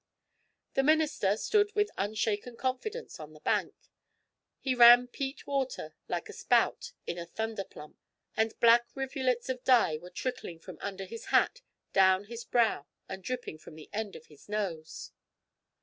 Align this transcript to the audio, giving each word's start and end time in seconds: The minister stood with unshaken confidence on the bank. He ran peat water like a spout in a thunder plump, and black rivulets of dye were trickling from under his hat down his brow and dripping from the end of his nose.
The 0.73 0.81
minister 0.81 1.37
stood 1.37 1.75
with 1.75 1.91
unshaken 1.95 2.55
confidence 2.57 3.19
on 3.19 3.33
the 3.33 3.39
bank. 3.39 3.75
He 4.59 4.73
ran 4.73 5.05
peat 5.05 5.45
water 5.45 5.93
like 6.07 6.27
a 6.27 6.33
spout 6.33 6.93
in 7.05 7.19
a 7.19 7.25
thunder 7.27 7.63
plump, 7.63 7.97
and 8.35 8.59
black 8.59 8.87
rivulets 8.95 9.47
of 9.47 9.63
dye 9.63 9.97
were 9.97 10.09
trickling 10.09 10.57
from 10.57 10.79
under 10.81 11.05
his 11.05 11.25
hat 11.25 11.61
down 11.93 12.23
his 12.23 12.43
brow 12.43 12.87
and 13.07 13.23
dripping 13.23 13.59
from 13.59 13.75
the 13.75 13.91
end 13.93 14.15
of 14.15 14.25
his 14.25 14.49
nose. 14.49 15.11